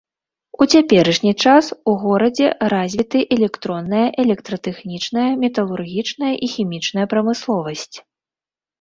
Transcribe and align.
У 0.65 0.67
цяперашні 0.75 1.33
час 1.43 1.65
у 1.91 1.95
горадзе 2.05 2.47
развіты 2.73 3.19
электронная, 3.37 4.05
электратэхнічная, 4.27 5.29
металургічная 5.47 6.35
і 6.45 6.55
хімічная 6.59 7.05
прамысловасць. 7.17 7.97